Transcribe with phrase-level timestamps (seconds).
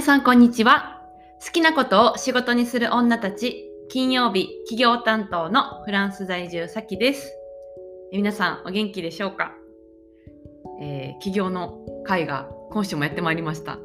[0.00, 0.98] 皆さんこんにちは。
[1.44, 7.30] 好きなことを仕事にする女たち、金曜日企業担当のフランス在住さきです。
[8.10, 9.52] 皆さんお元気でしょうか、
[10.80, 13.78] えー、企業の会が今週もやってまいりました。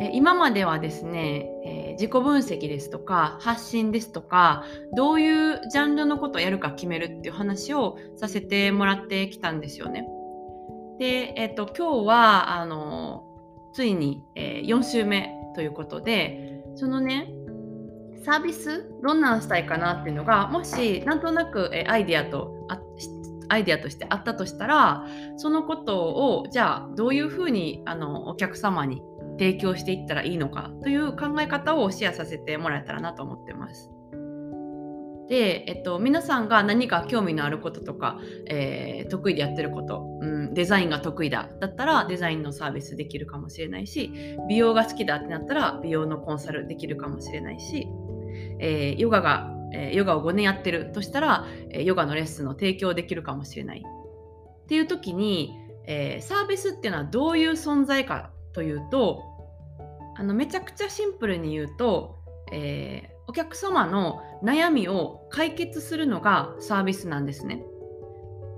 [0.00, 4.64] え今まではですね、えー、自己分析ですとか発信ですとか
[4.96, 10.04] どういうジャンルのことをやるか決めるっていう話をさせてもらってきたんですよね。
[10.98, 13.28] で、えっ、ー、と今日はあの
[13.72, 17.28] ついに、えー、4週目ということでそのね
[18.24, 22.66] サービスどんなんしたいかなっていうのがもしなんとなく、えー、アイデアと
[23.48, 26.00] アイデアとしてあったとしたらそのこと
[26.38, 29.02] をじゃあどういうふうにあのお客様に
[29.38, 33.90] 提供していったらいいのかという考え方をシェアさせてもらえたらなと思ってます。
[35.32, 44.12] で、えっと、皆さんが何か興味のあることとか、えー、得意でやってること、うん、デザインが得意だだったらデザインのサービスできるかもしれないし
[44.46, 47.88] 美容が好きだってなったら美容のコンサルできるかもしれないし、
[48.60, 53.82] えー、ヨガが、えー、ヨガを5年やってるとしたら、えヨガのレッスンの提供できるかもしれない。
[53.82, 59.22] っていう時に、えサービスっていうのはどういう存在かというと
[60.16, 62.18] あのめちゃくちゃシンプルに言うと、
[62.52, 67.64] え、お客様の悩みを解決するのがサービスなんですね。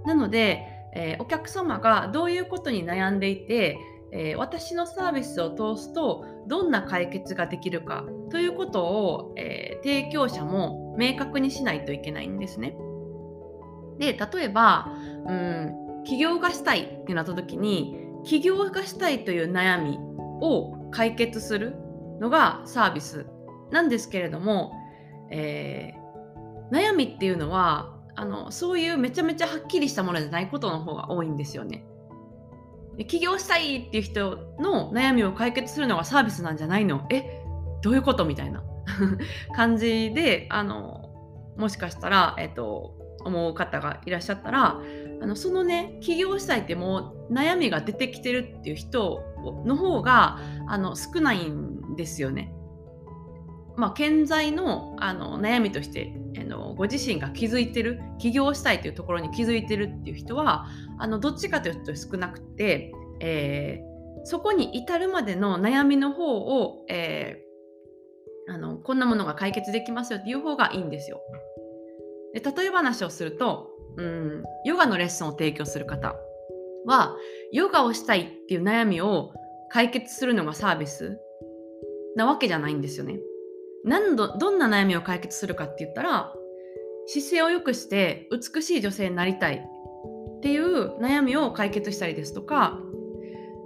[0.04, 3.78] なので、えー、お客様がどういうことに悩んでいて、
[4.10, 12.76] えー、私のサービスを通すとどんな解決ができるかということを、えー、提供者も明確にしないといけないんですね。
[14.00, 14.88] で例えば、
[15.28, 20.00] うん、起業がしたいってなった時に起業がしたいという悩み
[20.40, 21.76] を解決する
[22.20, 23.24] のがサービス
[23.70, 24.72] なんですけれども、
[25.30, 31.84] えー、悩みっていうのはあのそういうめちゃめちゃはっきりしたものじゃないことの方が多いんですよね。
[33.08, 37.06] 起業したいっていう人の悩みを解決するのがサービスなんじゃないの？
[37.10, 37.42] え
[37.82, 38.24] どういうこと？
[38.24, 38.62] みたいな
[39.56, 41.10] 感じであの
[41.56, 44.80] もしかしたら、えっと、思う方がいらっしゃったら
[45.20, 49.22] あのそのね起業したいってもう悩みが出てきてるっていう人
[49.64, 50.38] の方が
[50.68, 52.52] あの少ないんですよね。
[53.76, 60.66] まあ、健在のあの悩みとしてあのご自身が気づいてる起業したいというところに気づいてるっていう人は
[60.98, 71.20] あのどっちかというと少なくて、えー、そこに至るまでの悩みの方を、えー、あのこんなものが解決できますよっていう方がいいんですよ。
[72.32, 76.14] で例え話をすると、うん、ヨガのレッスンを提供する方
[76.86, 77.16] は
[77.52, 79.32] ヨガをしたいっていう悩みを
[79.70, 81.18] 解決するのがサービス
[82.16, 83.18] なわけじゃないんですよね。
[83.84, 86.32] 何度どんな悩みを解決するかって言ったら
[87.06, 89.56] 姿勢を良くして美しい女性になりたい。
[89.56, 92.78] っていう悩みを解決したりですとか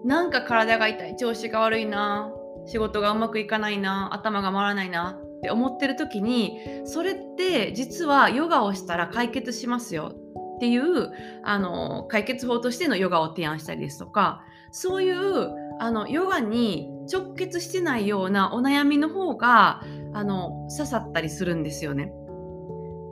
[0.05, 2.33] なんか体が痛い調子が悪いな
[2.67, 10.15] 仕事がうまくいかないな頭が回らないなって思ってる時にそれって実はヨガをしたら解決しますよ。
[10.57, 11.13] っていう
[11.45, 14.43] あの解決法としてのヨガを提案したりですとか
[14.73, 19.83] そういうあのヨガに直結してないようなお悩みの方が
[20.19, 22.13] あの刺さったりするんですよね。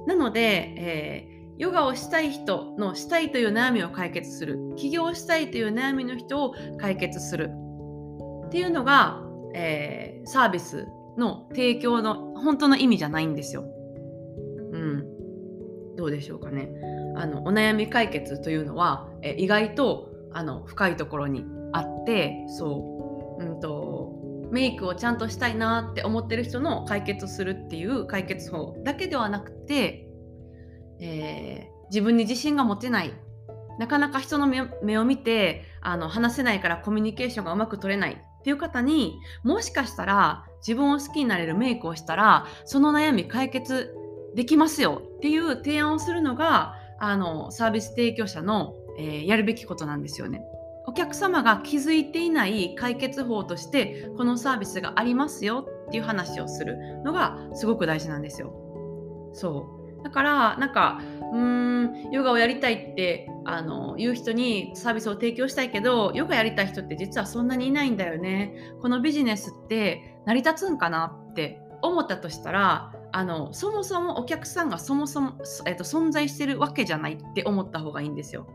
[0.09, 7.53] なので、えー、ヨガをしたい人のしたいという悩みを解決する起業したいという悩みの人を解決する
[8.47, 9.23] っていうのが、
[9.55, 13.63] えー、サービスの提供の本当の意味じゃないんですよ。
[14.73, 15.07] うん、
[15.95, 16.69] どうでしょうかね。
[17.15, 24.13] あのお悩み解決というのは、え意外とあの深いところにあってそう、うんと、
[24.51, 30.09] メイクをちゃんとしたいなって思ってる人の解決するっていう解決法だけではなくて、
[31.01, 33.13] えー、自分に自信が持てない
[33.79, 43.95] なかなか人の目を見てあの話せないからコミュニケーションがうまく取れないっていう方にもしかしたら自分を好きになれるメイクをしたらその悩み解決
[44.35, 50.43] できますよっていう提案をするのがあのサービス提供者の、えー、やるべきことなんですよね。
[50.87, 58.53] お客様が気づいていない解決法としてこのサービスがありますよっていう話をするのがすごく大事なんですよ。
[59.33, 61.01] そうだからなんか
[61.33, 68.55] うーんヨガをやりたいってあの言う人にサービスを提供したいけどヨガやりたい人って実はそんなにいないんだよね。
[68.81, 75.33] このビジネスって成り立つんかなって思ったとしたらあのそもそもお客さんがそもそも、
[75.67, 78.47] えーと、存在してるわけじゃないって思った方がいいんですよ。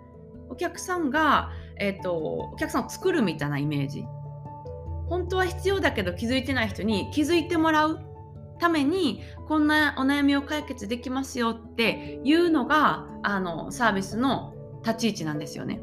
[0.52, 1.50] お客さんが、
[1.80, 4.06] えーと、お客さんを作るみたいなイメージ。
[5.08, 8.00] 本当は必要だけど気づいてない人に気づいてもらう
[8.60, 14.54] ためにこんなお悩みを解決できますよっていうのがあのサービスの
[14.86, 15.82] 立ち位置なんですよね。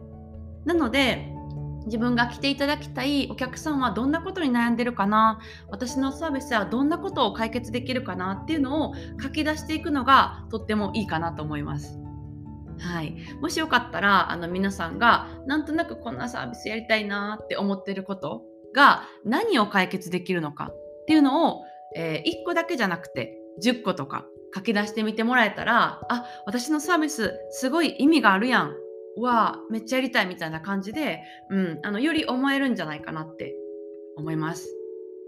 [0.65, 1.31] なので
[1.87, 11.99] 自分が来ていただきたいお客さんはどんなことに悩んでるかな私のサービスはどんなことを解決できるかなっていうのを書き出していくのがとってもいいかなと思います。
[12.79, 18.43] はい、もしよかったらあの皆さんがなんとなくこんなサービスやりたいなって思ってること
[18.75, 21.65] が何を解決できるのかっていうのを、
[21.97, 28.75] えー、1個だけじゃなくて10個とか書き出してみてもらえたらあ私のサービスすごい意味があるやん
[29.21, 33.55] わめっちゃやりたいみたいな感じで、うん、あのより思えるんじゃないかなって
[34.17, 34.69] 思います。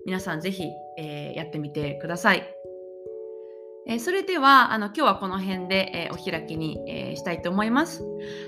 [0.06, 0.64] 皆さんぜひ、
[0.99, 2.43] えー、やってみてください。
[3.91, 8.05] えー、それではあの今日はこの辺で、えー、お開きに、えしたいと思います。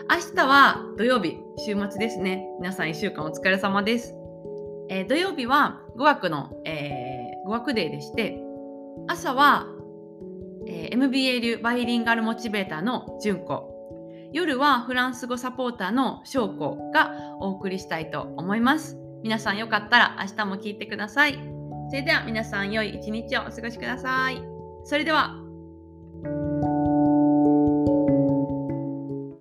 [0.09, 2.47] 明日は土曜日、週末ですね。
[2.61, 4.15] 皆さん1週間お疲れ様です。
[4.89, 8.39] え土曜日は語学の、え語学デーでして、
[9.09, 9.67] 朝は、
[10.69, 13.69] え MBA 流バイリンガルモチベーターの純子
[14.33, 18.97] 夜はフランス語サポーターの翔子がお送りしたいと思います。
[19.25, 21.33] 皆さんよかったら明日も聞いてください。
[21.89, 24.52] それでは皆さん良い一日をお過ごしください。
[24.85, 25.42] それでは